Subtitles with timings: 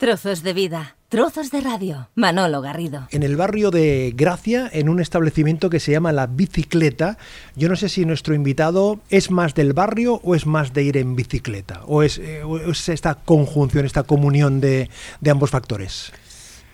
[0.00, 2.08] Trozos de vida, trozos de radio.
[2.14, 3.06] Manolo Garrido.
[3.10, 7.18] En el barrio de Gracia, en un establecimiento que se llama La Bicicleta,
[7.54, 10.96] yo no sé si nuestro invitado es más del barrio o es más de ir
[10.96, 14.88] en bicicleta, o es, eh, o es esta conjunción, esta comunión de,
[15.20, 16.14] de ambos factores.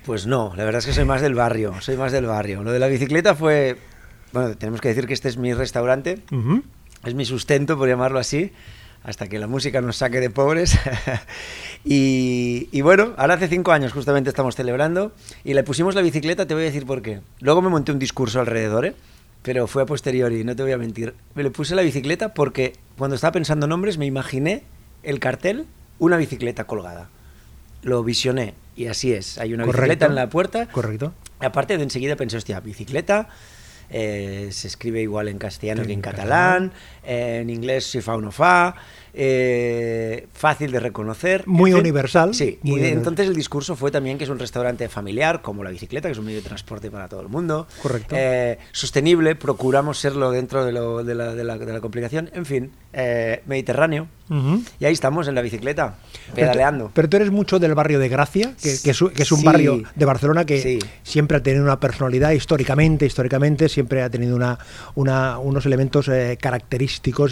[0.04, 2.62] Pues no, la verdad es que soy más del barrio, soy más del barrio.
[2.62, 3.76] Lo de la bicicleta fue,
[4.32, 6.22] bueno, tenemos que decir que este es mi restaurante,
[7.04, 8.52] es mi sustento, por llamarlo así,
[9.06, 10.76] hasta que la música nos saque de pobres.
[11.84, 15.12] y, y bueno, ahora hace cinco años justamente estamos celebrando
[15.44, 17.20] y le pusimos la bicicleta, te voy a decir por qué.
[17.38, 18.94] Luego me monté un discurso alrededor, ¿eh?
[19.42, 21.14] pero fue a posteriori, no te voy a mentir.
[21.36, 24.64] Me le puse la bicicleta porque cuando estaba pensando nombres me imaginé
[25.04, 25.66] el cartel,
[26.00, 27.08] una bicicleta colgada.
[27.82, 29.38] Lo visioné y así es.
[29.38, 29.82] Hay una Correcto.
[29.82, 31.14] bicicleta en la puerta Correcto.
[31.38, 33.28] Aparte de enseguida pensé, hostia, bicicleta,
[33.88, 36.70] eh, se escribe igual en castellano que en catalán.
[36.70, 36.72] catalán,
[37.06, 38.74] eh, en inglés si fa o no fa,
[39.18, 41.44] eh, fácil de reconocer.
[41.46, 41.80] Muy en fin.
[41.84, 45.40] universal, Sí, muy y de- entonces el discurso fue también que es un restaurante familiar,
[45.42, 47.66] como la bicicleta, que es un medio de transporte para todo el mundo.
[47.82, 48.14] Correcto.
[48.18, 52.30] Eh, sostenible, procuramos serlo dentro de, lo- de la, de la- de la complicación.
[52.34, 54.08] En fin, eh, mediterráneo.
[54.80, 55.98] Y ahí estamos en la bicicleta,
[56.34, 56.90] pedaleando.
[56.92, 59.38] Pero tú eres mucho del barrio de Gracia, que, que es, un- que es un
[59.38, 59.46] Sí.
[59.46, 60.78] barrio de Barcelona que Sí.
[61.04, 64.58] siempre ha tenido una personalidad históricamente, históricamente siempre ha tenido una,
[64.96, 66.36] una- unos elementos eh,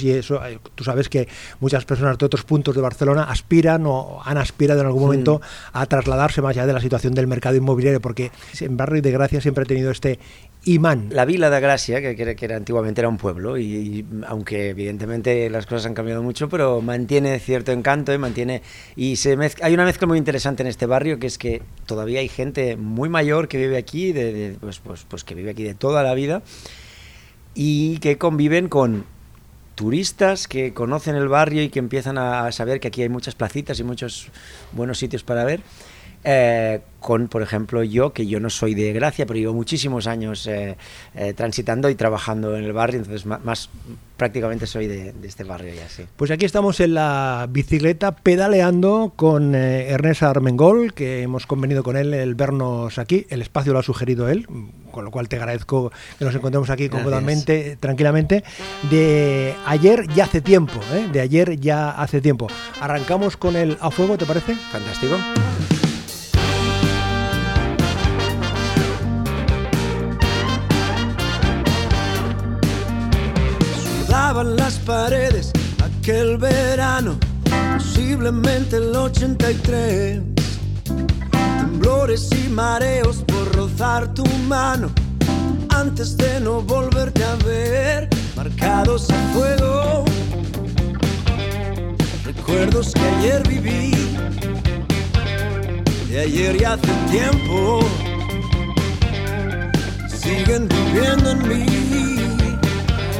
[0.02, 1.28] y eso, eh, tú sabes que
[1.60, 5.40] muchas personas de otros puntos de Barcelona aspiran o han aspirado en algún momento
[5.72, 9.40] a trasladarse más allá de la situación del mercado inmobiliario, porque en barrio de Gracia
[9.40, 10.18] siempre ha tenido este
[10.66, 11.08] imán.
[11.10, 14.06] La Vila de Gracia, que, que era- que era, antiguamente era un pueblo, y, y
[14.26, 18.62] aunque evidentemente las cosas han cambiado mucho, pero mantiene cierto encanto y mantiene.
[18.96, 22.20] Y se mezc- hay una mezcla muy interesante en este barrio, que es que todavía
[22.20, 25.64] hay gente muy mayor que vive aquí, de, de- pues, pues, pues que vive aquí
[25.64, 26.42] de toda la vida,
[27.54, 29.04] y que conviven con
[29.74, 33.78] turistas que conocen el barrio y que empiezan a saber que aquí hay muchas placitas
[33.80, 34.28] y muchos
[34.72, 35.60] buenos sitios para ver.
[36.24, 40.46] Eh, con, por ejemplo, yo, que yo no soy de Gracia, pero llevo muchísimos años
[40.46, 40.76] eh,
[41.14, 43.68] eh, transitando y trabajando en el barrio, entonces más,
[44.16, 46.04] prácticamente soy de, de este barrio ya, sí.
[46.16, 52.14] Pues aquí estamos en la bicicleta pedaleando con Ernest Armengol, que hemos convenido con él
[52.14, 53.26] el vernos aquí.
[53.28, 54.46] El espacio lo ha sugerido él,
[54.90, 58.44] con lo cual te agradezco que nos encontremos aquí cómodamente, tranquilamente.
[58.90, 61.06] De ayer ya hace tiempo, ¿eh?
[61.12, 62.46] de ayer ya hace tiempo.
[62.80, 64.54] Arrancamos con el a fuego, ¿te parece?
[64.54, 65.16] Fantástico.
[74.84, 75.50] Paredes
[75.82, 77.18] aquel verano,
[77.74, 80.20] posiblemente el 83.
[81.30, 84.90] Temblores y mareos por rozar tu mano,
[85.70, 90.04] antes de no volverte a ver, marcados a fuego.
[92.24, 93.92] Recuerdos que ayer viví,
[96.10, 97.80] de ayer y hace tiempo,
[100.08, 102.13] siguen viviendo en mí.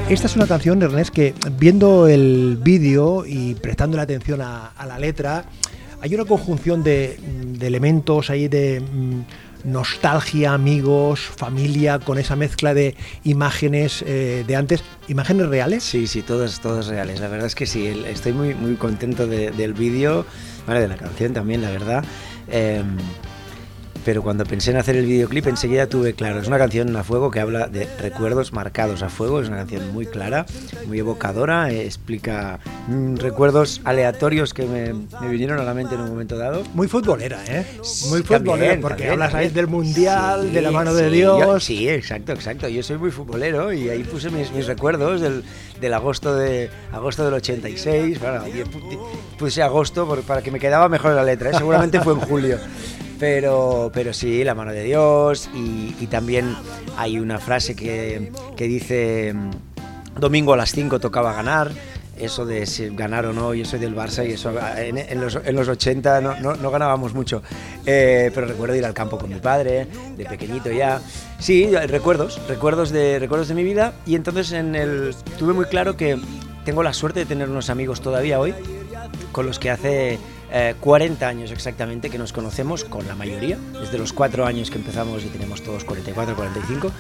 [0.09, 5.45] Esta es una canción, Ernest, que viendo el vídeo y prestando atención a, la letra,
[6.01, 7.19] hay una conjunción de,
[7.59, 12.95] de elementos ahí de mm, nostalgia, amigos, familia, con esa mezcla de
[13.25, 15.83] imágenes eh, de antes, imágenes reales.
[15.83, 17.19] Sí, sí, todas, todas reales.
[17.21, 20.27] La verdad es que sí, estoy muy, muy contento de- del vídeo,
[20.67, 22.05] bueno, de la canción también, la verdad.
[22.49, 22.99] Em,
[24.05, 27.31] pero cuando pensé en hacer el videoclip, enseguida tuve claro, es una canción a fuego
[27.31, 30.45] que habla de recuerdos marcados a fuego, es una canción muy clara,
[30.87, 36.03] muy evocadora, eh, explica mm, recuerdos aleatorios que me, me vinieron a la mente en
[36.03, 36.63] un momento dado.
[36.75, 37.65] Muy futbolera, ¿eh?
[38.11, 39.55] Muy También, futbolera, porque también, hablas ahí también.
[39.55, 41.65] del Mundial, Sí, de la mano de sí, yo- Dios.
[41.65, 42.69] sí, exacto, exacto.
[42.69, 45.43] Yo soy muy futbolero y ahí puse mis, mis recuerdos del,
[45.81, 48.21] del agosto, de, agosto del 86.
[48.21, 48.43] Bueno,
[49.39, 51.55] puse agosto por- para que me quedaba mejor la letra, ¿eh?
[51.57, 52.59] seguramente fue en julio.
[53.19, 56.55] Pero, pero sí, la mano de Dios y, también
[56.97, 61.71] hay una frase que, que dice mm, domingo a las 5 tocaba ganar.
[62.17, 65.37] Eso de si ganar o no, yo soy del Barça y eso en, en los,
[65.45, 67.43] en los 80 no, no- no ganábamos mucho.
[67.87, 71.01] Eh, pero recuerdo ir al campo con mi padre, de pequeñito ya.
[71.41, 73.95] Sí, recuerdos, recuerdos de, recuerdos de mi vida.
[74.07, 76.17] Y entonces en el, tuve muy claro que
[76.65, 78.55] tengo la suerte de tener unos amigos todavía hoy
[79.33, 80.19] con los que hace
[80.57, 84.79] eh, 40 años exactamente que nos conocemos, con la mayoría, desde los 4 años que
[84.79, 86.91] empezamos y tenemos todos 44, 45.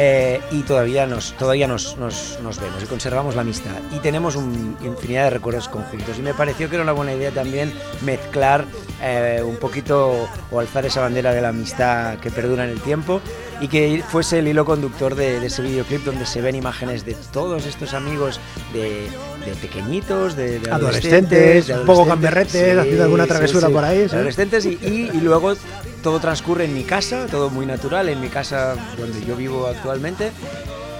[0.00, 3.72] eh, y todavía nos, todavía nos- nos vemos y conservamos la amistad.
[3.90, 6.16] Y tenemos un- infinidad de recuerdos conjuntos.
[6.18, 8.64] Y me pareció que era una buena idea también mezclar
[9.02, 13.20] eh, un poquito o alzar esa bandera de la amistad que perdura en el tiempo
[13.60, 17.14] y que fuese el hilo conductor de, de ese videoclip donde se ven imágenes de
[17.32, 18.38] todos estos amigos
[18.72, 19.08] de,
[19.44, 23.72] de pequeñitos, de, de adolescentes, un poco sí, haciendo alguna travesura sí.
[23.72, 24.02] por ahí.
[24.04, 25.54] Adolescentes y, y- y luego
[26.02, 30.30] todo transcurre en mi casa, todo muy natural, en mi casa donde yo vivo actualmente.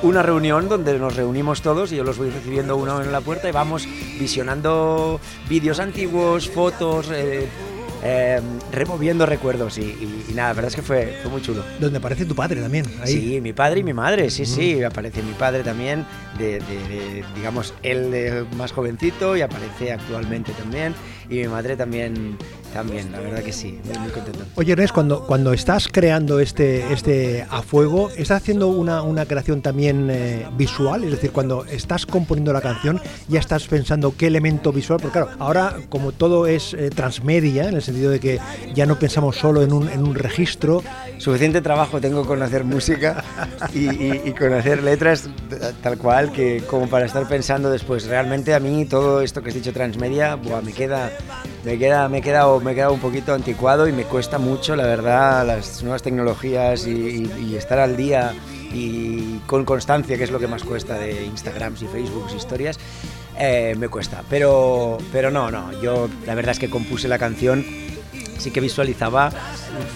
[0.00, 3.49] Una reunión donde nos reunimos todos y yo los voy recibiendo uno en la puerta
[3.49, 3.87] y vamos
[4.19, 7.49] visionando vídeos antiguos, fotos, eh,
[8.03, 8.41] eh,
[8.73, 11.65] removiendo recuerdos y, y- y nada, la verdad es que fue, fue muy chulo.
[11.81, 12.85] Donde aparece tu padre también.
[13.03, 13.12] Ahí.
[13.12, 16.05] Sí, mi padre y mi madre, sí, sí, aparece mi padre también,
[16.39, 20.95] de, de- de, digamos, él más jovencito y aparece actualmente también,
[21.30, 22.36] y mi madre también,
[22.72, 24.40] también, la verdad que sí, muy, muy contento.
[24.56, 29.60] Oye, Ernest, cuando, cuando estás creando este, este a fuego, ¿estás haciendo una, una creación
[29.62, 31.04] también eh, visual?
[31.04, 35.30] Es decir, cuando estás componiendo la canción, ya estás pensando qué elemento visual, porque claro,
[35.38, 38.38] ahora como todo es eh, transmedia, en el sentido de que
[38.75, 40.82] ya no pensamos solo en un, en un registro,
[41.19, 43.25] Suficiente trabajo tengo con hacer música
[43.75, 45.28] y, y- y con hacer letras
[45.82, 48.06] tal cual que como para estar pensando después.
[48.06, 51.10] Realmente a mí todo esto que has dicho transmedia, buah, me queda,
[51.65, 54.85] me queda, me he quedado, me he un poquito anticuado y me cuesta mucho, la
[54.85, 58.35] verdad, las nuevas tecnologías y estar al día
[58.73, 62.79] y con constancia, que es lo que más cuesta de Instagrams y Facebooks, historias,
[63.38, 64.23] eh, me cuesta.
[64.29, 67.64] Pero, pero no, no, yo la verdad es que compuse la canción
[68.38, 69.31] sí que visualizaba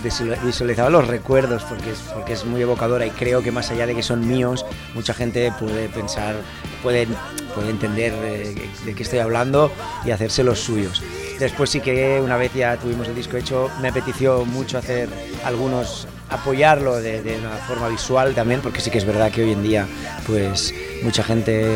[0.03, 3.87] visual- visualizaba los recuerdos porque es, porque es muy evocadora y creo que más allá
[3.87, 6.35] de que son míos mucha gente puede pensar
[6.83, 7.07] puede,
[7.55, 8.55] puede entender eh,
[8.85, 9.71] de qué estoy hablando
[10.05, 11.03] y hacerse los suyos.
[11.39, 15.09] Después sí que una vez ya tuvimos el disco hecho me apeteció mucho hacer
[15.45, 19.53] algunos apoyarlo de, de una forma visual también porque sí que es verdad que hoy
[19.53, 19.87] en día
[20.27, 20.73] pues
[21.03, 21.67] mucha gente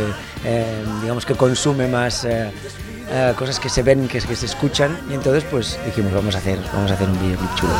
[0.45, 2.51] eh, digamos que consume más eh,
[3.09, 6.39] eh, cosas que se ven, que, que se escuchan y entonces pues dijimos vamos a
[6.39, 7.73] hacer, vamos a hacer un videoclip chulo.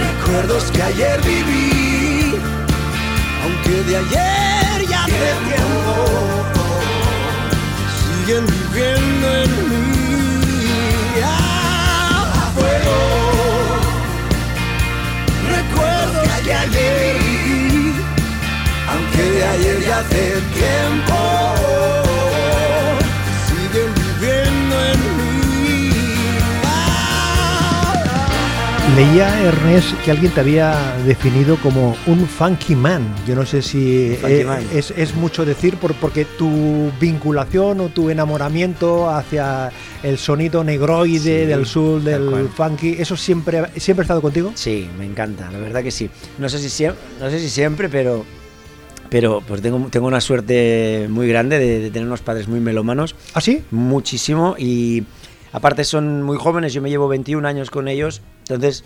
[0.00, 2.36] Recuerdos que ayer viví,
[3.42, 6.06] aunque de ayer ya tiempo,
[8.24, 9.13] siguen viviendo
[19.54, 21.14] ayer ya hace tiempo,
[23.46, 24.98] siguen viviendo en
[25.62, 25.90] mí.
[28.96, 33.02] leía Ernest que alguien te había definido como un funky man.
[33.26, 38.10] Yo no sé si eh, es, es mucho decir por, porque tu vinculación o tu
[38.10, 39.70] enamoramiento hacia
[40.02, 42.48] el sonido negroide Sí, del sur, del cual.
[42.54, 44.52] funky, ¿eso siempre, siempre ha estado contigo?
[44.54, 46.08] Sí, me encanta, la verdad que sí.
[46.38, 48.24] No sé si siempre, no sé si siempre pero,
[49.10, 53.14] pero pues tengo, tengo una suerte muy grande de, de tener unos padres muy melómanos,
[53.34, 53.62] ¿Ah, sí?
[53.70, 55.04] muchísimo, y
[55.52, 58.84] aparte son muy jóvenes, yo me llevo 21 años con ellos, entonces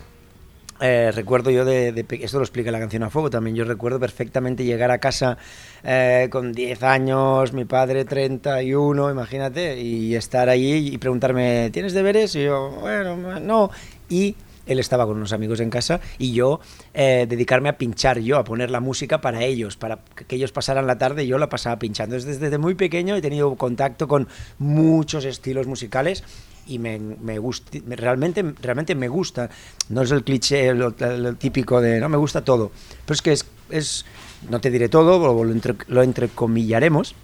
[0.81, 3.99] eh, recuerdo yo de, de esto lo explica la canción a fuego también, yo recuerdo
[3.99, 5.37] perfectamente llegar a casa
[5.83, 12.33] eh, con 10 años, mi padre 31, imagínate, y estar allí y preguntarme, ¿tienes deberes?
[12.35, 13.71] Y yo, bueno, no,
[14.07, 14.35] y
[14.69, 16.59] él estaba con unos amigos en casa y yo
[16.93, 20.87] eh, dedicarme a pinchar yo, a poner la música para ellos, para que ellos pasaran
[20.87, 22.15] la tarde y yo la pasaba pinchando.
[22.15, 24.27] Entonces, desde muy pequeño he tenido contacto con
[24.59, 26.23] muchos estilos musicales
[26.67, 29.49] y me, me gusta, me- realmente, realmente me gusta.
[29.89, 32.71] No es el cliché, lo, lo típico de, no, me gusta todo.
[33.05, 34.05] Pero es que es, es
[34.49, 37.15] no te diré todo, o lo, entre, lo entrecomillaremos,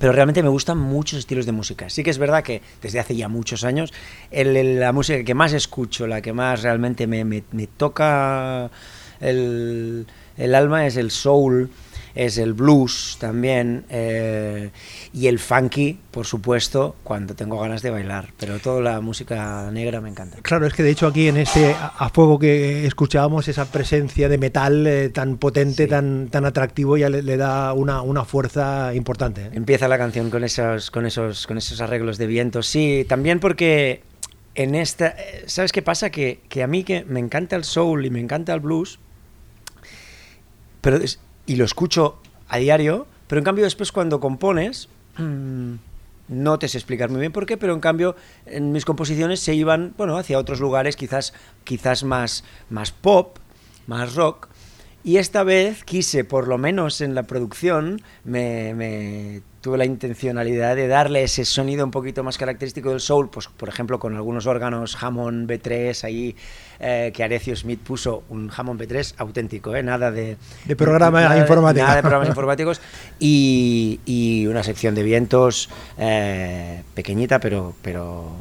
[0.00, 1.90] pero realmente me gustan muchos estilos de música.
[1.90, 3.92] Sí que es verdad que desde hace ya muchos años
[4.32, 8.70] el- la música que más escucho, la que más realmente me, me- me toca
[9.20, 10.06] el,
[10.38, 11.70] el alma es el soul,
[12.14, 14.70] es el blues también eh,
[15.12, 18.28] y el funky, por supuesto, cuando tengo ganas de bailar.
[18.38, 20.38] Pero toda la música negra me encanta.
[20.42, 24.38] Claro, es que de hecho aquí en este a fuego que escuchábamos esa presencia de
[24.38, 25.88] metal eh, tan potente, Sí.
[25.90, 29.42] tan, tan atractivo, ya le, le da una, una fuerza importante.
[29.46, 29.50] ¿eh?
[29.52, 32.62] Empieza la canción con esos, con esos, con esos arreglos de viento.
[32.62, 34.02] Sí, también porque
[34.56, 35.14] en esta.
[35.46, 36.10] ¿Sabes qué pasa?
[36.10, 38.98] Que, que a mí que me encanta el soul y me encanta el blues,
[40.80, 41.20] pero es-
[41.50, 44.88] y lo escucho a diario, pero en cambio después cuando compones.
[45.16, 45.74] mm,
[46.28, 48.14] no te sé explicar muy bien por qué, pero en cambio
[48.46, 53.38] en mis composiciones se iban bueno, hacia otros lugares quizás, quizás más, más pop,
[53.88, 54.48] más rock.
[55.02, 60.74] Y esta vez quise, por lo menos en la producción, me, me tuve la intencionalidad
[60.74, 64.46] de darle ese sonido un poquito más característico del soul, pues por ejemplo con algunos
[64.46, 66.36] órganos Hammond B3 ahí,
[66.78, 69.82] eh, que Arecio Smith puso un Hammond B3 auténtico, ¿eh?
[69.82, 70.36] nada de...
[70.64, 71.84] De programa nada informático.
[71.84, 72.80] Nada de programas informáticos
[73.18, 78.32] y, y una sección de vientos eh, pequeñita pero, pero,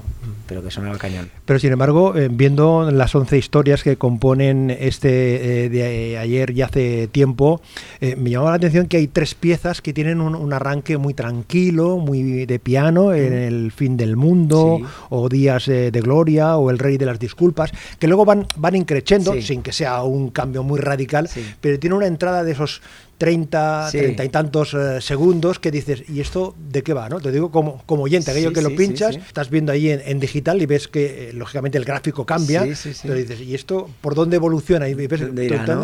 [0.47, 1.29] pero que sonaba cañón.
[1.45, 6.61] Pero sin embargo, eh, viendo las 11 historias que componen este eh, de ayer y
[6.61, 7.61] hace tiempo,
[8.01, 11.13] eh, me llamaba la atención que hay tres piezas que tienen un, un arranque muy
[11.13, 14.85] tranquilo, muy de piano, en el fin del mundo, Sí.
[15.09, 19.33] o Días de Gloria, o El Rey de las Disculpas, que luego van, van increciendo,
[19.33, 19.41] Sí.
[19.41, 21.45] sin que sea un cambio muy radical, Sí.
[21.61, 22.81] pero tiene una entrada de esos
[23.19, 23.97] 30, Sí.
[23.99, 27.07] 30 y tantos eh, segundos que dices, ¿y esto de qué va?
[27.09, 27.19] ¿no?
[27.19, 29.27] Te digo como, como oyente, aquello Sí, que lo pinchas, sí, sí.
[29.27, 32.73] estás viendo ahí en, en digital y ves que eh, lógicamente el gráfico cambia, Sí,
[32.75, 33.01] sí, sí.
[33.03, 34.89] pero dices, ¿y esto por dónde evoluciona?
[34.89, 35.21] Y ves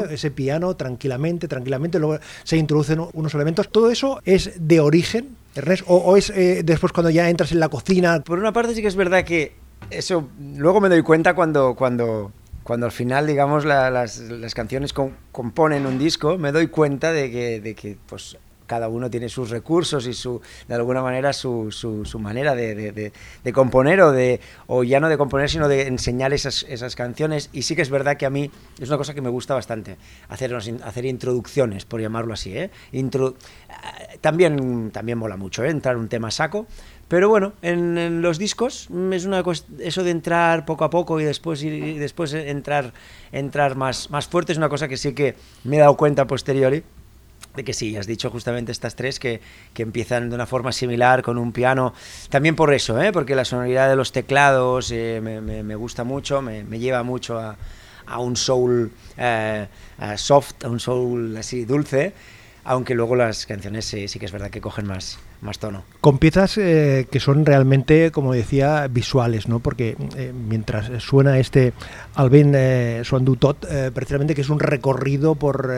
[0.09, 3.69] ese piano tranquilamente, tranquilamente, luego se introducen unos elementos.
[3.69, 5.83] ¿Todo eso es de origen, Ernest?
[5.87, 8.21] ¿O, o es eh, después cuando ya entras en la cocina?
[8.23, 9.53] Por una parte sí que es verdad que
[9.91, 12.31] eso luego me doy cuenta cuando cuando
[12.65, 14.19] cuando al final digamos la- las,
[14.55, 19.12] canciones com- componen un disco me doy cuenta de que, de que pues cada uno
[19.12, 21.69] tiene sus recursos y su de alguna manera su,
[22.19, 23.12] manera de,
[23.53, 27.62] componer o de o ya no de componer sino de enseñar esas, esas canciones y
[27.62, 28.50] sí que es verdad que a mí
[28.81, 29.98] es una cosa que me gusta bastante
[30.29, 32.72] hacer hacer introducciones por llamarlo así ¿eh?
[32.91, 35.69] Eh, también también mola mucho ¿eh?
[35.69, 36.65] entrar un tema saco
[37.07, 39.43] pero bueno, en, en los discos es una
[39.79, 42.93] eso de entrar poco a poco y después y después entrar
[43.31, 46.83] entrar más más fuerte es una cosa que sí que me he dado cuenta posteriori
[47.55, 49.39] de que sí, has dicho justamente estas tres que,
[49.74, 51.93] que empiezan de una forma similar con un piano.
[52.29, 53.13] También por eso, ¿eh?
[53.13, 57.03] porque la sonoridad de los teclados eh, me, me- me gusta mucho, me, me lleva
[57.03, 57.55] mucho a,
[58.07, 59.67] a un soul eh,
[60.00, 62.12] a soft, a un soul así dulce,
[62.65, 65.83] aunque luego las canciones sí, sí que es verdad que cogen más, más tono.
[66.01, 69.59] Con piezas eh, que son realmente, como decía, visuales, ¿no?
[69.59, 71.73] Porque eh, mientras suena este
[72.15, 75.73] Alvin eh, Suandu Tot, eh, precisamente que es un recorrido por,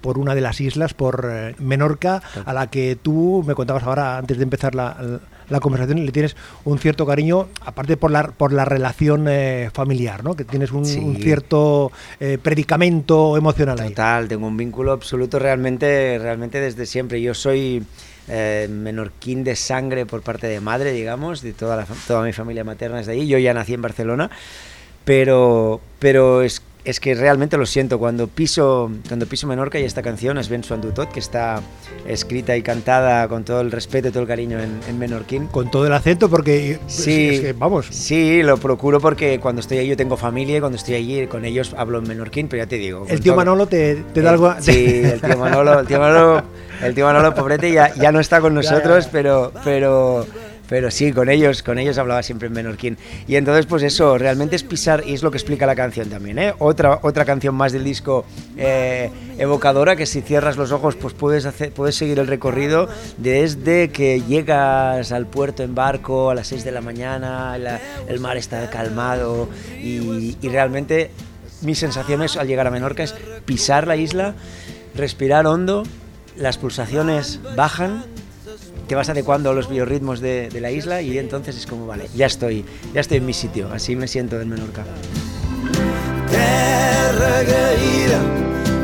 [0.00, 4.36] por una de las islas, por Menorca, a la que tú me contabas ahora, antes
[4.36, 8.64] de empezar la, la conversación, le tienes un cierto cariño, aparte por la, por la
[8.64, 10.34] relación eh, familiar, ¿no?
[10.34, 10.98] Que tienes un, Sí.
[10.98, 13.90] un cierto eh, predicamento emocional ahí.
[13.90, 17.20] Total, tengo un vínculo absoluto realmente, realmente desde siempre.
[17.20, 17.84] Yo soy
[18.28, 22.64] eh, menorquín de sangre por parte de madre, digamos, de toda, la, toda mi familia
[22.64, 23.26] materna es de ahí.
[23.26, 24.30] Yo ya nací en Barcelona,
[25.04, 27.98] pero, pero es, es que realmente lo siento.
[27.98, 31.60] Cuando piso, cuando piso Menorca y esta canción es Ben Suandutot, que está
[32.06, 35.46] escrita y cantada con todo el respeto y todo el cariño en, en menorquín.
[35.46, 39.78] Con todo el acento, porque Sí, es que, vamos, Sí, lo procuro porque cuando estoy
[39.78, 42.68] ahí yo tengo familia y cuando estoy allí con ellos hablo en menorquín, pero ya
[42.68, 43.06] te digo.
[43.08, 44.54] el tío todo- Manolo te, te da algo...
[44.60, 46.42] Sí, el tío Manolo, el tío Manolo,
[46.82, 49.10] el tío Manolo pobrete ya, ya no está con ya, nosotros, ya.
[49.10, 50.26] pero pero
[50.68, 52.98] pero sí, con ellos, con ellos hablaba siempre en menorquín.
[53.26, 56.38] Y entonces pues eso, realmente es pisar y es lo que explica la canción también,
[56.38, 56.54] ¿eh?
[56.58, 58.24] Otra otra canción más del disco
[58.56, 64.22] eh, evocadora que si cierras los ojos pues puedes puedes seguir el recorrido desde que
[64.22, 67.56] llegas al puerto en barco a las 6 de la mañana,
[68.08, 69.48] el mar está calmado
[69.80, 71.10] y realmente
[71.64, 74.34] mis sensaciones al llegar a Menorca es pisar la isla,
[74.94, 75.82] respirar hondo,
[76.36, 78.04] las pulsaciones bajan,
[78.86, 82.08] te vas adecuando a los biorritmos de, de la isla y entonces es como, vale,
[82.14, 84.84] ya estoy, ya estoy en mi sitio, así me siento en Menorca.
[86.30, 88.20] Terra agraïda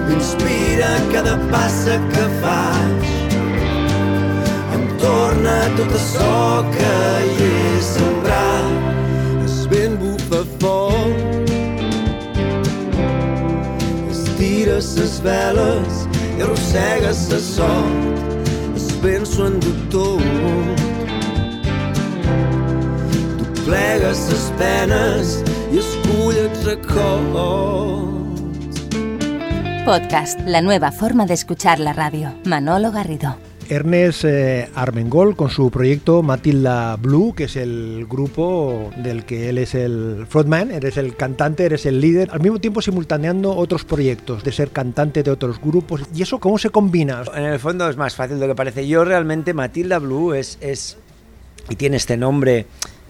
[0.08, 3.08] m'inspira cada passa que faig.
[4.74, 6.94] Em torna tot açò que
[7.26, 8.70] hi he sembrat.
[9.44, 11.52] Es vent bufa fort,
[14.10, 16.06] es tira ses veles
[16.38, 18.19] i arrossega sa sort.
[19.00, 20.20] Tot.
[23.48, 25.40] Tu plegues ses penes
[25.72, 28.82] i escull els records.
[29.86, 32.34] Podcast, la nueva forma de escuchar la radio.
[32.44, 33.49] Manolo Garrido.
[33.70, 39.58] Ernest eh, Armengol con su proyecto Matilda Blue, que es el grupo del que él
[39.58, 44.42] es el frontman, eres el cantante, eres el líder, al mismo tiempo simultaneando otros proyectos,
[44.42, 46.02] de ser cantante de otros grupos.
[46.12, 47.22] ¿Y eso cómo se combina?
[47.32, 48.88] En el fondo es más fácil de lo que parece.
[48.88, 50.58] Yo realmente, Matilda Blue es,
[51.68, 52.66] y tiene este nombre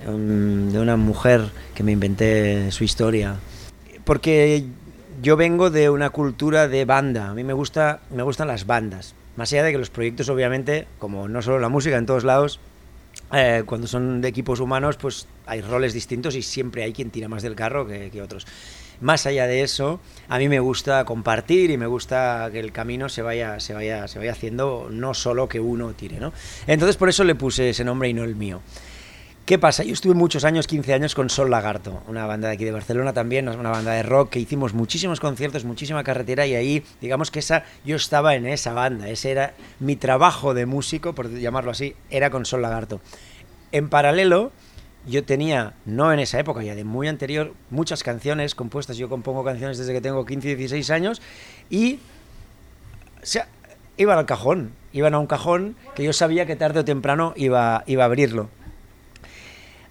[0.07, 3.37] um, de una mujer que me inventé su historia.
[4.05, 4.67] Porque
[5.23, 7.31] yo vengo de una cultura de banda.
[7.31, 9.14] A mí me, gusta, me gustan las bandas.
[9.37, 12.61] Más allá de que los proyectos, obviamente, como no solo la música en todos lados,
[13.33, 17.29] eh, cuando son de equipos humanos, pues hay roles distintos y siempre hay quien tira
[17.29, 18.47] más del carro que, que otros.
[19.01, 23.09] Más allá de eso, a mí me gusta compartir y me gusta que el camino
[23.09, 26.35] se vaya, se vaya, se vaya haciendo, no solo que uno tire, ¿no?
[26.67, 28.61] Entonces por eso le puse ese nombre y no el mío.
[29.47, 29.83] ¿Qué pasa?
[29.83, 33.13] Yo estuve muchos años, 15 años, con Sol Lagarto, una banda de aquí de Barcelona
[33.13, 37.41] también, una banda de rock que hicimos muchísimos conciertos, muchísima carretera y ahí, digamos que
[37.41, 41.97] esa, yo estaba en esa banda, ese era mi trabajo de músico, por llamarlo así,
[42.11, 43.01] era con Sol Lagarto.
[43.73, 44.53] En paralelo,
[45.07, 48.99] yo tenía, no en esa época, ya de muy anterior, muchas canciones compuestas.
[48.99, 51.23] Yo compongo canciones desde que tengo 15, 16 años
[51.71, 51.99] y
[53.23, 53.49] o sea,
[53.97, 57.85] iban al cajón, iban a un cajón que yo sabía que tarde o temprano iba,
[57.87, 58.49] iba a abrirlo.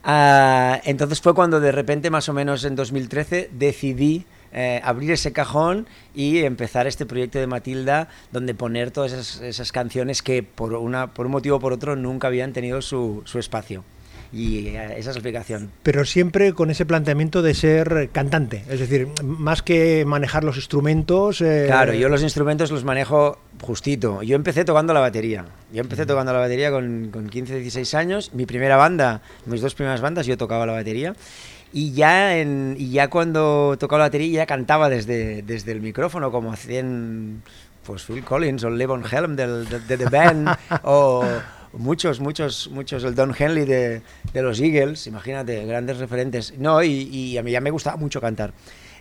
[0.04, 5.32] Ah, entonces fue cuando de repente, más o menos en 2013, decidí eh, abrir ese
[5.32, 11.14] cajón y empezar este proyecto de Matilda, donde poner todas esas, canciones que por, una,
[11.14, 13.84] por un motivo o por otro nunca habían tenido su, su espacio.
[14.32, 15.72] Y eh, esa es la explicación.
[15.84, 21.42] Pero siempre con ese planteamiento de ser cantante, es decir, más que manejar los instrumentos.
[21.42, 24.22] eh, Claro, yo los instrumentos los manejo justito.
[24.22, 25.46] Yo empecé tocando la batería.
[25.74, 28.32] Yo empecé tocando la batería con, con 15, 16 años.
[28.34, 31.16] Mi primera banda, mis dos primeras bandas, yo tocaba la batería.
[31.74, 36.32] Y ya, en, y ya cuando tocaba la batería ya cantaba desde, desde el micrófono,
[36.32, 37.42] como hacían
[37.84, 40.50] pues Phil Collins o Levon Helm del, de, de The Band
[40.84, 41.24] o
[41.74, 44.02] muchos, muchos, muchos, el Don Henley de,
[44.34, 46.58] de los Eagles, imagínate, grandes referentes.
[46.58, 48.54] No, y, y a mí ya me gustaba mucho cantar.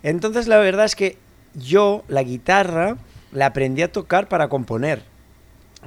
[0.03, 1.17] Entonces la verdad es que
[1.55, 2.97] yo la guitarra
[3.33, 5.03] la aprendí a tocar para componer.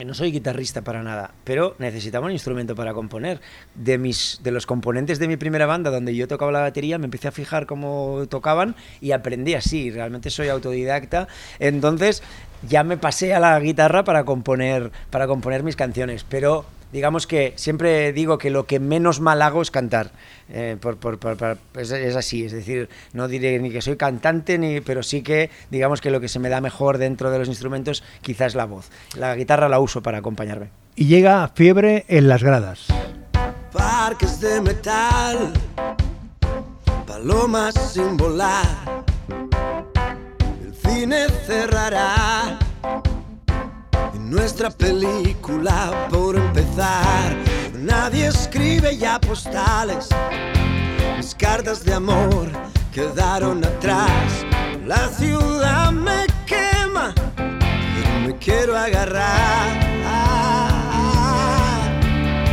[0.06, 3.42] No soy guitarrista para nada, pero necesitaba un instrumento para componer.
[3.76, 7.06] De, mis, de los componentes de mi primera banda, donde yo tocaba la batería, me
[7.06, 9.92] empecé a fijar cómo tocaban y aprendí así.
[9.92, 11.28] Realmente soy autodidacta.
[11.60, 12.24] Entonces
[12.68, 16.26] ya me pasé a la guitarra para componer, para componer mis canciones.
[16.28, 20.12] Pero digamos que siempre digo que lo que menos mal hago es cantar.
[20.54, 23.96] Eh, por, por- por- por- es, es así, es decir, no diré ni que soy
[23.96, 27.40] cantante, ni, pero sí que digamos que lo que se me da mejor dentro de
[27.40, 28.90] los instrumentos quizás es la voz.
[29.16, 30.68] La guitarra la uso para acompañarme.
[30.96, 32.88] Y llega fiebre en las gradas.
[33.72, 35.54] parques de metal,
[37.08, 39.06] palomas sin volar.
[40.94, 42.60] Cine cerrará
[44.20, 47.34] nuestra película por empezar.
[47.74, 50.10] Nadie escribe ya postales,
[51.16, 52.50] mis cartas de amor
[52.94, 54.46] quedaron atrás.
[54.86, 60.31] La ciudad me quema, pero me quiero agarrar.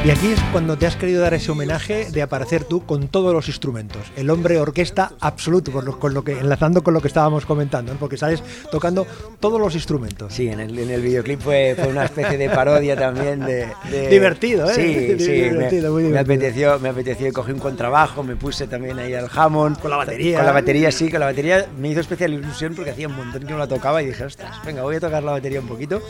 [0.05, 3.35] Y aquí es cuando te has querido dar ese homenaje de aparecer tú con todos
[3.35, 4.01] los instrumentos.
[4.17, 7.93] El hombre orquesta absoluto, por lo- con lo que, enlazando con lo que estábamos comentando,
[7.93, 7.99] ¿no?
[7.99, 9.07] porque sales tocando
[9.41, 10.33] todos los instrumentos.
[10.33, 13.67] Sí, en el, en el videoclip fue, fue una especie de parodia también de...
[13.91, 14.75] de- Divertido, ¿eh?
[14.75, 16.35] Sí, sí, Divertido, me, muy me divertido.
[16.45, 19.79] apeteció, me apeteció, cogí un contrabajo, me puse también ahí al Hammond.
[19.81, 20.37] Con la batería.
[20.39, 23.43] Con la batería, sí, con la batería me hizo especial ilusión porque hacía un montón
[23.43, 26.01] que no la tocaba y dije, ostras, venga, voy a tocar la batería un poquito.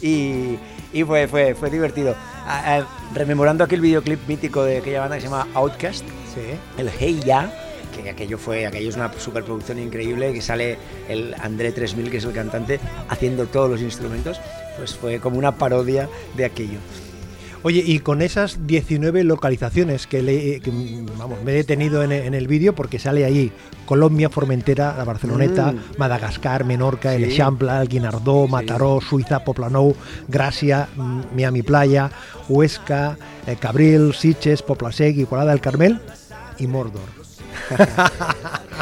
[0.00, 0.58] Y,
[0.92, 2.14] y fue, fue, fue divertido.
[2.50, 6.40] Ah, ah, rememorando aquel videoclip mítico de aquella banda que se llama Outcast, Sí.
[6.76, 7.52] el Hey Ya,
[7.94, 12.24] que aquello fue, aquello es una superproducción increíble, que sale el André 3000, que es
[12.24, 14.40] el cantante, haciendo todos los instrumentos,
[14.76, 16.78] pues fue como una parodia de aquello.
[17.62, 20.70] Oye, y con esas 19 localizaciones que, le, que,
[21.18, 23.50] vamos, me he detenido en, en el vídeo porque sale ahí
[23.86, 25.78] Colombia, Formentera, la Barceloneta, Mm.
[25.98, 27.40] Madagascar, Menorca, el Sí.
[27.40, 29.96] El Guinardó, Mataró, Suiza, Poplanou,
[30.28, 32.10] Gracia, mm, Miami Playa,
[32.48, 33.16] Huesca,
[33.46, 36.00] eh, Cabril, Sitges, Poplasec, Igualada del Carmel
[36.58, 37.08] y Mordor.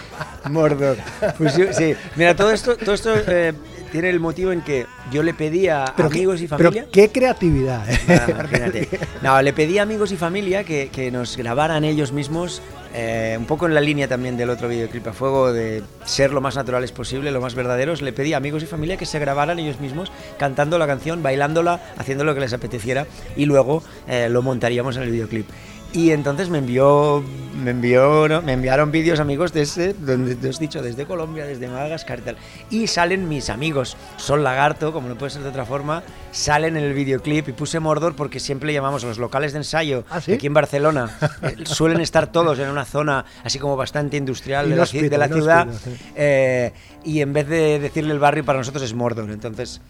[0.50, 0.96] Mordor.
[1.38, 1.94] Pues sí, sí.
[2.16, 3.52] Mira, todo esto, todo esto eh,
[3.92, 6.86] tiene el motivo en que yo le pedí a Pero qué- amigos y pero familia.
[6.92, 7.84] qué creatividad.
[7.88, 8.88] ¿eh?
[9.22, 12.62] No, le pedí a amigos y familia que, que nos grabaran ellos mismos,
[12.94, 16.40] eh, un poco en la línea también del otro videoclip a fuego, de ser lo
[16.40, 18.02] más naturales posible, lo más verdaderos.
[18.02, 21.80] Le pedí a amigos y familia que se grabaran ellos mismos cantando la canción, bailándola,
[21.98, 23.06] haciendo lo que les apeteciera
[23.36, 25.48] y luego eh, lo montaríamos en el videoclip.
[25.92, 27.24] Y entonces me envió,
[27.62, 32.18] me envió, me enviaron vídeos amigos desde, donde te has dicho, desde Colombia, desde Madagascar
[32.18, 32.36] y tal.
[32.68, 36.84] Y salen mis amigos, Sol Lagarto, como no puede ser de otra forma, salen en
[36.84, 40.34] el videoclip y puse Mordor porque siempre llamamos a los locales de ensayo ¿Ah, sí?
[40.34, 41.08] aquí en Barcelona.
[41.42, 45.68] eh, suelen estar todos en una zona así como bastante industrial de la, de ciudad.
[45.82, 45.96] sí.
[46.14, 46.72] eh,
[47.04, 49.30] y en vez de decirle el barrio, para nosotros es Mordor.
[49.30, 49.80] Entonces,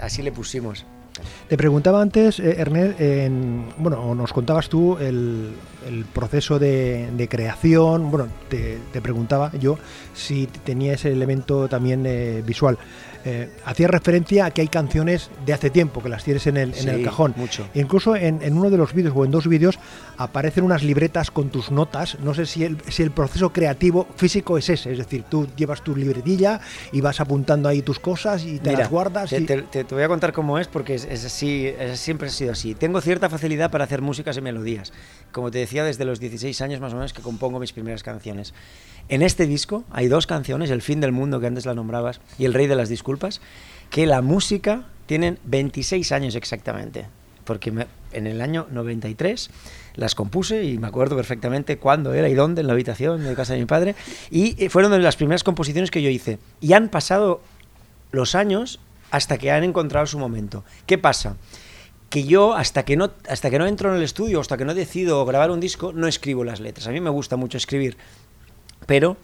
[0.00, 0.84] así le pusimos.
[1.48, 5.50] Te preguntaba antes, eh, Ernest, en- bueno, nos contabas tú el,
[5.88, 8.10] el proceso de, de creación.
[8.10, 9.78] Bueno, te, te preguntaba yo
[10.14, 12.78] si tenía ese elemento también eh, visual.
[13.28, 16.72] Eh, Hacías referencia a que hay canciones de hace tiempo que las tienes en el,
[16.74, 17.34] en el Sí, cajón.
[17.36, 17.68] mucho.
[17.74, 19.80] Incluso en, en uno de los vídeos o en dos vídeos
[20.16, 22.18] aparecen unas libretas con tus notas.
[22.20, 25.82] No sé si el, si el proceso creativo físico es ese, es decir, tú llevas
[25.82, 26.60] tu libretilla
[26.92, 29.30] y vas apuntando ahí tus cosas y te Mira, las guardas.
[29.30, 31.98] Te, y- te- te- te voy a contar cómo es porque es, es así, es-
[31.98, 32.76] siempre ha sido así.
[32.76, 34.92] Tengo cierta facilidad para hacer músicas y melodías.
[35.32, 38.54] Como te decía, desde los 16 años más o menos que compongo mis primeras canciones.
[39.08, 42.44] En este disco hay dos canciones, El fin del mundo, que antes la nombrabas, y
[42.44, 43.40] El rey de las disculpas,
[43.90, 47.06] que la música tienen 26 años exactamente.
[47.44, 49.50] Porque me- en el año 93
[49.94, 53.52] las compuse y me acuerdo perfectamente cuándo era y dónde, en la habitación de casa
[53.52, 53.94] de mi padre.
[54.30, 56.38] Y eh, fueron de las primeras composiciones que yo hice.
[56.60, 57.40] Y han pasado
[58.10, 58.80] los años
[59.12, 60.64] hasta que han encontrado su momento.
[60.86, 61.36] ¿Qué pasa?
[62.08, 64.74] que yo hasta que no hasta que no entro en el estudio, hasta que no
[64.74, 66.86] decido grabar un disco, no escribo las letras.
[66.86, 67.96] A mí me gusta mucho escribir,
[68.84, 69.16] pero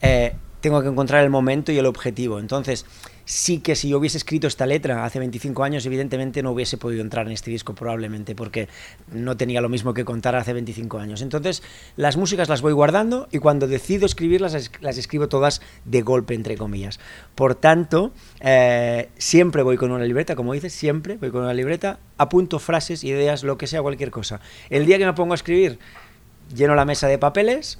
[0.00, 2.40] eh, tengo que encontrar el momento y el objetivo.
[2.40, 2.86] Entonces,
[3.26, 7.02] sí que si yo hubiese escrito esta letra hace 25 años, evidentemente no hubiese podido
[7.02, 8.68] entrar en este disco probablemente, porque
[9.12, 11.22] no tenía lo mismo que contar hace 25 años.
[11.22, 11.62] Entonces,
[11.96, 16.56] las músicas las voy guardando y cuando decido escribirlas, las escribo todas de golpe, entre
[16.56, 17.00] comillas.
[17.34, 21.98] Por tanto, eh, siempre voy con una libreta, como dices, siempre voy con una libreta,
[22.16, 24.40] apunto frases, ideas, lo que sea, cualquier cosa.
[24.70, 25.78] El día que me pongo a escribir,
[26.54, 27.78] lleno la mesa de papeles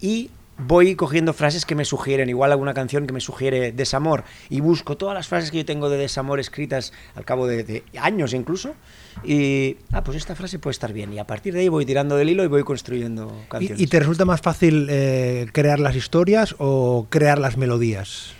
[0.00, 4.60] y voy cogiendo frases que me sugieren, igual alguna canción que me sugiere desamor, y
[4.60, 8.74] busco todas las frases que yo tengo de desamor escritas al cabo de, años incluso,
[9.24, 12.16] y, ah, pues esta frase puede estar bien, y a partir de ahí voy tirando
[12.16, 13.80] del hilo y voy construyendo canciones.
[13.80, 18.35] ¿Y, te resulta más fácil eh, crear las historias o crear las melodías?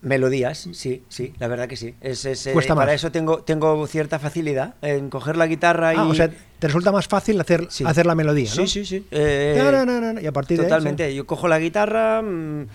[0.00, 1.94] Melodías, sí, sí, la verdad que sí.
[2.00, 6.10] Es, eh, para eso tengo, tengo cierta facilidad en coger la guitarra ah, y...
[6.10, 8.54] O sea, te resulta más fácil hacer, hacer la melodía, ¿no?
[8.54, 9.06] Sí, sí, sí.
[9.10, 11.04] Eh, y a partir totalmente.
[11.04, 12.66] de Yo cojo la guitarra, mm,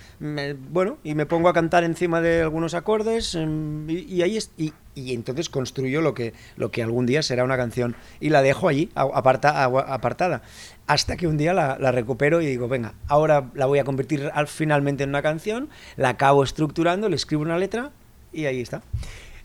[0.70, 4.74] bueno, y me pongo a cantar encima de algunos acordes mm, y, ahí es, y,
[4.96, 8.68] y, entonces construyo lo que, lo que algún día será una canción y la dejo
[8.68, 10.44] allí, aparta, apartada
[10.88, 14.48] hasta que un día la, recupero y digo, venga, ahora la voy a convertir al,
[14.48, 17.92] finalmente en una canción, la acabo estructurando, le escribo una letra
[18.32, 18.82] y ahí está.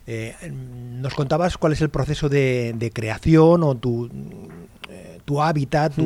[0.06, 4.08] Eh, nos contabas cuál es el proceso de, de creación o tu
[5.28, 6.02] tu hábitat, mm.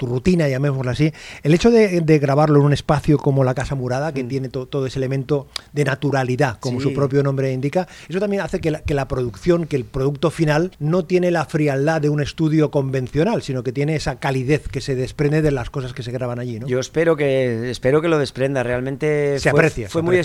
[0.00, 1.12] Tu, rutina, llamémoslo así.
[1.42, 4.28] El hecho de, grabarlo en un espacio como la Casa Murada, que mm.
[4.28, 8.70] tiene todo ese elemento de naturalidad, como su propio nombre indica, eso también hace que
[8.70, 13.62] la, producción, que el producto final no tiene la frialdad de un estudio convencional, sino
[13.62, 16.58] que tiene esa calidez que se desprende de las cosas que se graban allí.
[16.58, 16.66] ¿no?
[16.66, 19.88] Yo espero que, espero que lo desprenda, realmente se aprecia.
[19.88, 20.20] Fue, Muy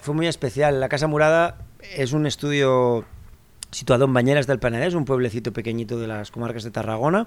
[0.00, 0.80] fue muy especial.
[0.80, 1.58] La Casa Murada
[1.96, 3.04] es un estudio
[3.70, 7.26] situado en Bañeras del Penedès, un pueblecito pequeñito de las comarcas de Tarragona.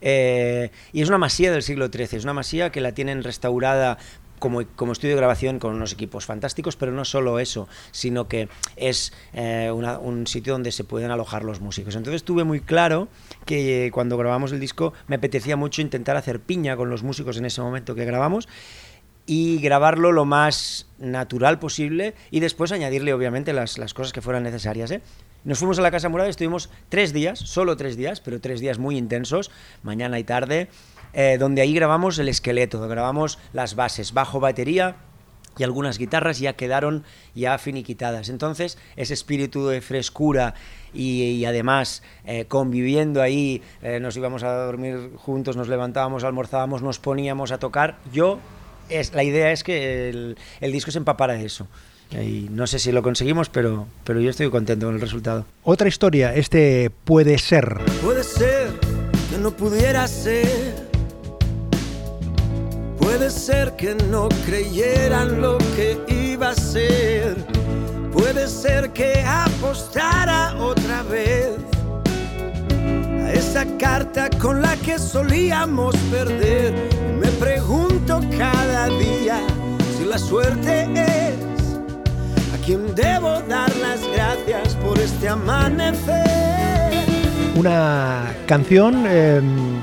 [0.00, 3.98] Eh, y es una masía del siglo XIII, es una masía que la tienen restaurada
[4.38, 8.48] como, como, estudio de grabación con unos equipos fantásticos, pero no solo eso, sino que
[8.74, 11.94] es eh, un sitio donde se pueden alojar los músicos.
[11.94, 13.06] Entonces tuve muy claro
[13.46, 17.44] que cuando grabamos el disco me apetecía mucho intentar hacer piña con los músicos en
[17.44, 18.48] ese momento que grabamos
[19.26, 24.42] y grabarlo lo más natural posible y después añadirle obviamente las, las cosas que fueran
[24.42, 24.90] necesarias.
[24.90, 25.02] ¿eh?
[25.44, 28.78] Nos fuimos a la Casa Murada, estuvimos tres días, solo tres días, pero tres días
[28.78, 29.50] muy intensos,
[29.82, 30.68] mañana y tarde,
[31.14, 34.94] eh, donde ahí grabamos el esqueleto, grabamos las bases, bajo batería,
[35.58, 37.02] y algunas guitarras ya quedaron
[37.34, 38.28] ya finiquitadas.
[38.28, 40.54] Entonces, ese espíritu de frescura
[40.94, 47.00] y, además eh, conviviendo ahí, eh, nos íbamos a dormir juntos, nos levantábamos, almorzábamos, nos
[47.00, 47.98] poníamos a tocar.
[48.12, 48.38] Yo,
[48.88, 51.66] es, la idea es que el, el disco se empapara de eso.
[52.20, 55.46] Y no sé si lo conseguimos, pero, pero yo estoy contento con el resultado.
[55.64, 57.78] Otra historia, este puede ser.
[58.02, 58.70] Puede ser
[59.30, 60.92] que no pudiera ser.
[62.98, 67.36] Puede ser que no creyeran lo que iba a ser.
[68.12, 71.56] Puede ser que apostara otra vez
[73.24, 76.74] a esa carta con la que solíamos perder.
[77.20, 79.40] Me pregunto cada día
[79.96, 81.61] si la suerte es
[82.64, 86.92] quien debo dar las gracias por este amanecer.
[87.56, 89.80] Una canción em,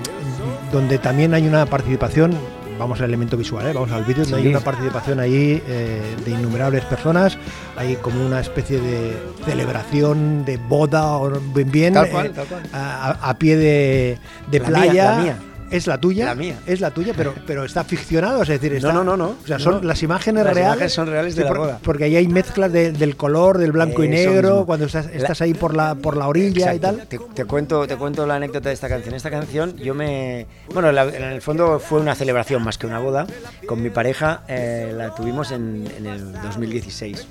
[0.72, 2.36] donde también hay una participación
[2.78, 3.74] vamos al elemento visual, ¿eh?
[3.74, 7.38] vamos al vídeo, hay una participación ahí eh, de innumerables personas,
[7.76, 12.64] hay como una especie de celebración de boda o bien bien, tal cual, tal cual.
[12.72, 14.18] A, pie de,
[14.50, 15.12] de playa.
[15.12, 15.38] la mía
[15.72, 16.26] es la tuya.
[16.26, 16.60] La mía.
[16.66, 19.60] Es la tuya, pero, pero está ficcionado, es decir, está, no, no, no, O sea,
[19.60, 20.74] son las imágenes las reales.
[20.74, 21.80] Imágenes son reales de la boda.
[21.84, 25.76] Porque ahí hay mezclas del color, del blanco y negro, cuando estás, estás, ahí por
[25.76, 27.08] la, por la orilla y tal.
[27.08, 29.16] Te, cuento, te cuento la anécdota de esta canción.
[29.16, 30.48] Esta canción, yo me.
[30.74, 33.28] Bueno, en el fondo fue una celebración más que una boda.
[33.68, 37.28] Con mi pareja eh, la tuvimos en, en el 2016.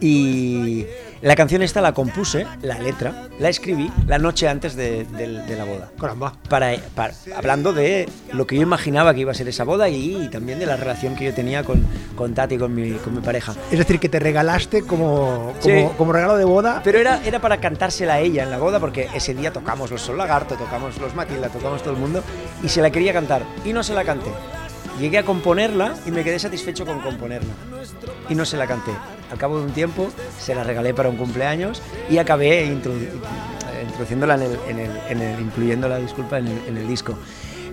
[0.00, 0.86] Y
[1.20, 5.06] la canción esta la compuse, la letra, la escribí la noche antes de,
[5.56, 5.90] la boda.
[5.98, 6.34] Caramba.
[6.48, 6.76] Para,
[7.36, 10.66] hablando de lo que yo imaginaba que iba a ser esa boda y, también de
[10.66, 13.54] la relación que yo tenía con, con Tati, con mi, con mi pareja.
[13.70, 15.54] Es decir, que te regalaste como,
[15.96, 16.80] como, regalo de boda.
[16.84, 20.02] Pero era, era para cantársela a ella en la boda porque ese día tocamos los
[20.02, 22.22] Sol Lagarto, tocamos los Matilda, tocamos todo el mundo
[22.62, 24.30] y se la quería cantar y no se la canté.
[25.00, 27.52] Llegué a componerla y me quedé satisfecho con componerla.
[28.28, 28.92] Y no se la canté.
[29.30, 34.42] Al cabo de un tiempo se la regalé para un cumpleaños y acabé introduciéndola en
[34.42, 37.18] el, en el, en el incluyendo la disculpa en el, en el disco.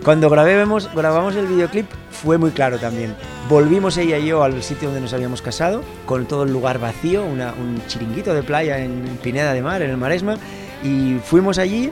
[0.03, 3.15] Cuando grabemos, grabamos el videoclip fue muy claro también.
[3.49, 7.23] Volvimos ella y yo al sitio donde nos habíamos casado, con todo el lugar vacío,
[7.25, 10.37] una- un chiringuito de playa en Pineda de Mar, en el Maresma,
[10.83, 11.91] y fuimos allí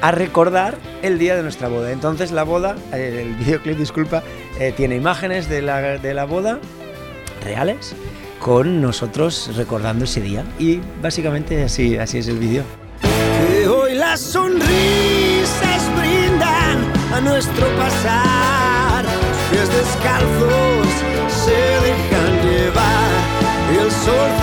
[0.00, 1.92] a recordar el día de nuestra boda.
[1.92, 4.22] Entonces la boda, eh, el videoclip, disculpa,
[4.58, 6.58] eh, tiene imágenes de la, de la boda
[7.44, 7.94] reales
[8.40, 10.44] con nosotros recordando ese día.
[10.58, 12.64] Y básicamente así, así es el vídeo.
[13.70, 16.78] hoy las sonrisas brindan
[17.14, 19.04] a nuestro pasar.
[19.50, 20.88] Pies descalzos
[21.28, 23.10] se dejan llevar
[23.80, 24.39] el sol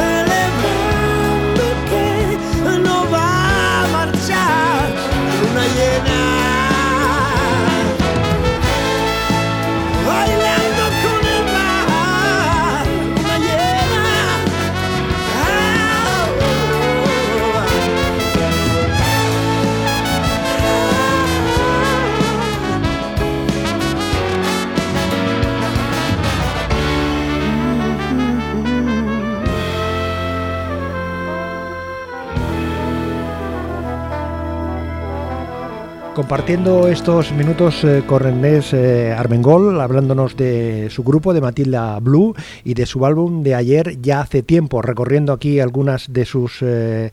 [36.28, 42.36] Compartiendo estos minutos eh, con Ernest eh, Armengol, hablándonos de su grupo, de Matilda Blue,
[42.66, 47.12] y de su álbum de ayer, ya hace tiempo, recorriendo aquí algunas de sus eh,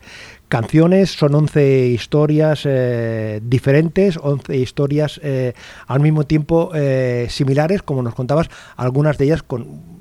[0.49, 1.11] canciones.
[1.11, 5.53] Son 11 historias eh, diferentes, 11 historias eh,
[5.87, 6.71] al mismo tiempo
[7.29, 9.94] similares, como nos contabas, algunas de ellas con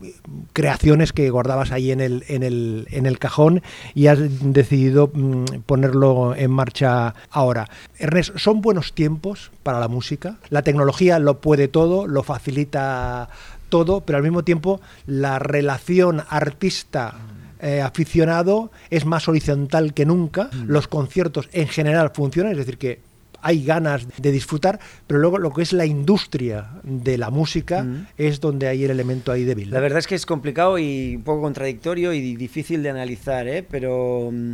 [0.54, 3.62] creaciones que guardabas ahí en el, en el, en el cajón
[3.94, 7.68] y has decidido mm, ponerlo en marcha ahora.
[7.98, 10.36] Ernest, ¿son buenos tiempos para la música?
[10.48, 13.28] La tecnología lo puede todo, lo facilita
[13.68, 17.16] todo, pero al mismo tiempo la relación artista
[17.60, 20.50] eh, aficionado es más horizontal que nunca.
[20.66, 23.00] Los conciertos en general funcionan, es decir, que
[23.44, 28.06] hay ganas de disfrutar, pero luego lo que es la industria de la música Mm.
[28.18, 29.70] es donde hay el elemento ahí débil.
[29.70, 33.62] La verdad es que es complicado y un poco contradictorio y difícil de analizar, ¿eh?
[33.62, 34.52] pero, mm,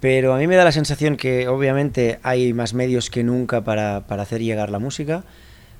[0.00, 4.06] pero a mí me da la sensación que obviamente hay más medios que nunca para,
[4.06, 5.24] para hacer llegar la música.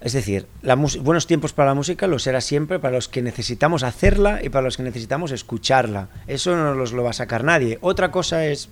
[0.01, 3.83] Es decir, la buenos tiempos para la música los será siempre para los que necesitamos
[3.83, 6.09] hacerla y para los que necesitamos escucharla.
[6.27, 7.79] Eso no nos lo va a sacar nadie.
[7.81, 8.71] Otra cosa es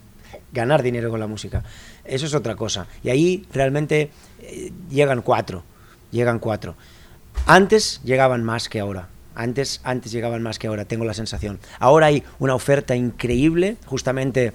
[0.53, 1.65] ganar dinero con la música.
[2.09, 2.87] Eso es otra cosa.
[3.03, 5.65] Y ahí realmente eh, llegan cuatro.
[6.11, 6.77] Llegan cuatro.
[7.47, 9.09] Antes llegaban más que ahora.
[9.35, 11.59] Antes, antes llegaban más que ahora, tengo la sensación.
[11.79, 14.55] Ahora hay una oferta increíble, justamente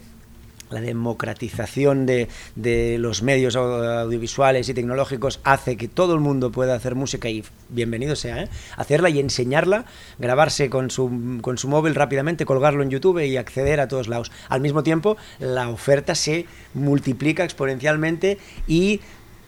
[0.71, 6.51] la democratización de, de los medios au- audiovisuales y tecnológicos hace que todo el mundo
[6.51, 8.49] pueda hacer música y bienvenido sea, ¿eh?
[8.77, 9.85] hacerla y enseñarla,
[10.17, 14.31] grabarse con su, con su móvil rápidamente, colgarlo en YouTube y acceder a todos lados.
[14.49, 19.01] Al mismo tiempo, la oferta se multiplica exponencialmente y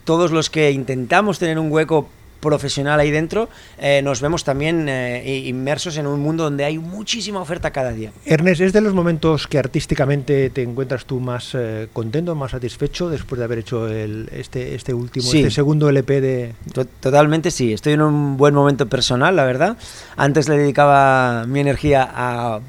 [0.04, 2.10] todos los que intentamos tener un hueco
[2.44, 7.40] profesional ahí dentro, eh, nos vemos también eh, inmersos en un mundo donde hay muchísima
[7.42, 8.12] oferta cada día.
[8.26, 13.10] Ernest, ¿es de los momentos que artísticamente te encuentras tú más eh, contento, más satisfecho
[13.10, 15.40] después de haber hecho el, este, este último, Sí.
[15.40, 16.54] este segundo LP de...
[16.74, 19.78] To- Totalmente sí, estoy en un buen momento personal, la verdad.
[20.18, 22.60] Antes le dedicaba mi energía a,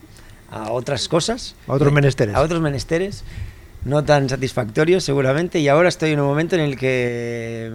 [0.51, 1.57] a otras cosas.
[1.67, 2.35] A otros menesteres.
[2.37, 3.25] A otros menesteres,
[3.85, 7.73] no tan satisfactorios seguramente, y ahora estoy en un momento en el que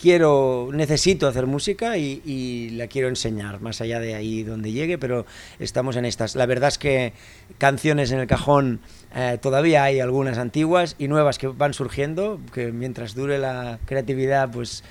[0.00, 5.26] quiero, necesito hacer música y, la quiero enseñar, más allá de ahí donde llegue, pero
[5.58, 6.36] estamos en estas.
[6.36, 7.12] La verdad es que
[7.58, 8.80] canciones en el cajón
[9.14, 14.50] eh, todavía hay algunas antiguas y nuevas que van surgiendo, que mientras dure la creatividad,
[14.50, 14.84] pues...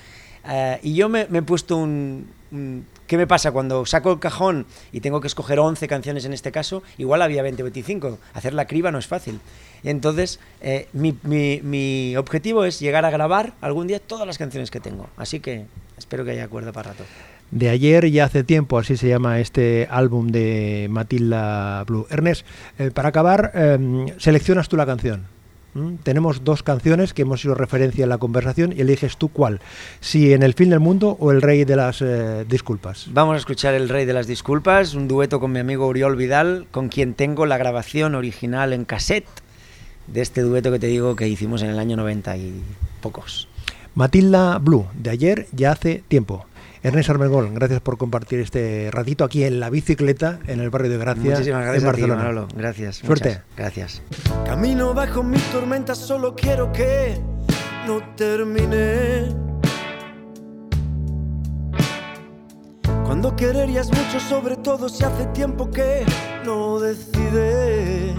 [0.46, 4.18] eh, y yo me, me he puesto un, un- ¿Qué me pasa cuando saco el
[4.18, 6.82] cajón y tengo que escoger 11 canciones en este caso?
[6.98, 8.18] Igual había 20 o 25.
[8.34, 9.40] Hacer la criba no es fácil.
[9.82, 14.70] Entonces, eh, mi, mi- mi objetivo es llegar a grabar algún día todas las canciones
[14.70, 15.08] que tengo.
[15.16, 15.64] Así que
[15.96, 17.04] espero que haya acuerdo para rato.
[17.50, 22.06] De ayer y hace tiempo, así se llama este álbum de Matilda Blue.
[22.10, 22.44] Ernest,
[22.78, 25.24] eh, para acabar, eh, seleccionas tú la canción.
[25.78, 25.96] ¿Mm?
[26.02, 29.60] Tenemos dos canciones que hemos hecho referencia en la conversación y eliges tú cuál.
[30.00, 33.06] Si en El fin del mundo o El rey de las eh, disculpas.
[33.12, 36.66] Vamos a escuchar El Rey de las Disculpas, un dueto con mi amigo Uriol Vidal,
[36.70, 39.28] con quien tengo la grabación original en cassette
[40.06, 42.62] de este dueto que te digo que hicimos en el año 90 y
[43.00, 43.48] pocos.
[43.94, 46.46] Matilda Blue, de ayer ya hace tiempo.
[46.82, 50.98] Ernest Armengol, gracias por compartir este ratito aquí en la bicicleta en el barrio de
[50.98, 52.22] Gracia Muchísimas gracias en a ti, Barcelona.
[52.22, 52.48] Manolo.
[52.56, 52.96] Gracias.
[52.96, 53.28] Suerte.
[53.28, 54.02] muchas Gracias.
[54.44, 57.18] Camino bajo mi tormenta, solo quiero que
[57.86, 59.34] no termine.
[63.04, 66.04] Cuando quererías mucho, sobre todo si hace tiempo que
[66.44, 68.14] no decides.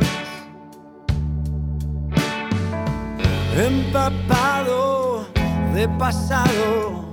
[3.59, 5.27] empapado
[5.73, 7.08] de pasado,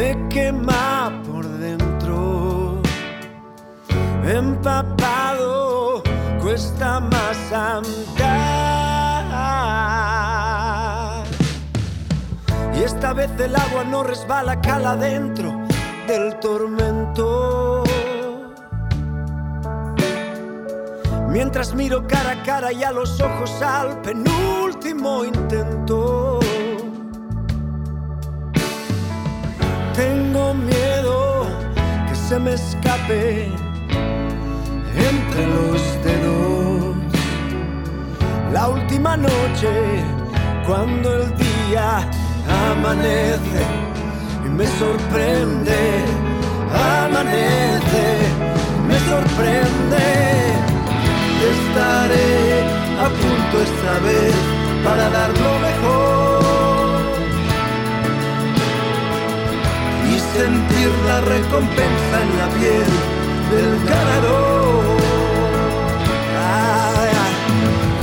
[0.00, 2.80] me quema por dentro.
[4.24, 6.02] Empapado
[6.40, 8.00] cuesta más andar.
[12.74, 15.52] Y esta vez el agua no resbala, cala dentro
[16.06, 17.84] del tormento.
[21.28, 26.39] Mientras miro cara a cara y a los ojos al penúltimo intento.
[29.94, 31.46] Tengo miedo
[32.08, 33.46] que se me escape
[35.10, 36.96] entre los dedos.
[38.52, 39.70] La última noche,
[40.66, 42.08] cuando el día
[42.70, 43.62] amanece
[44.46, 46.04] y me sorprende,
[47.04, 48.06] amanece,
[48.86, 50.06] me sorprende.
[51.52, 52.62] Estaré
[53.04, 54.34] a punto esta vez
[54.84, 56.19] para dar lo mejor
[60.36, 62.90] sentir la recompensa en la piel
[63.50, 65.00] del ganador.
[66.38, 67.10] Ay.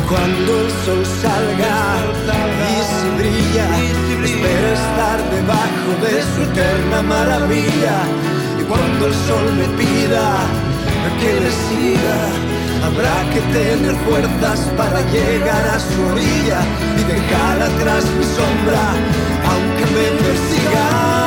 [0.09, 1.77] Cuando el sol salga
[2.69, 3.67] y si brilla,
[4.23, 7.97] espero estar debajo de su eterna maravilla.
[8.59, 10.27] Y cuando el sol me pida
[11.19, 12.19] que le siga,
[12.85, 16.61] habrá que tener fuerzas para llegar a su orilla
[16.99, 18.83] y dejar atrás mi sombra,
[19.51, 21.26] aunque me persiga.